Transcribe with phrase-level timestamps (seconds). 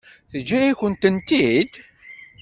[0.31, 1.71] Teǧǧa-yakent-tent-id?